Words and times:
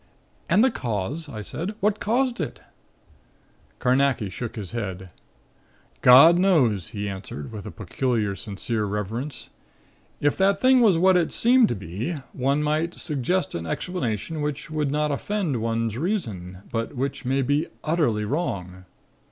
"And 0.49 0.63
the 0.63 0.71
cause?" 0.71 1.29
I 1.29 1.43
said. 1.43 1.75
"What 1.79 1.99
caused 1.99 2.41
it?" 2.41 2.59
Carnacki 3.79 4.31
shook 4.31 4.55
his 4.55 4.71
head. 4.71 5.11
"God 6.01 6.39
knows," 6.39 6.87
he 6.87 7.07
answered, 7.07 7.51
with 7.51 7.67
a 7.67 7.71
peculiar, 7.71 8.35
sincere 8.35 8.85
reverence. 8.85 9.51
"If 10.19 10.35
that 10.37 10.59
thing 10.59 10.81
was 10.81 10.97
what 10.97 11.17
it 11.17 11.31
seemed 11.31 11.67
to 11.67 11.75
be 11.75 12.13
one 12.33 12.63
might 12.63 12.95
suggest 12.99 13.53
an 13.53 13.67
explanation 13.67 14.41
which 14.41 14.71
would 14.71 14.89
not 14.89 15.11
offend 15.11 15.61
one's 15.61 15.99
reason, 15.99 16.63
but 16.71 16.95
which 16.95 17.23
may 17.23 17.43
be 17.43 17.67
utterly 17.83 18.25
wrong. 18.25 18.85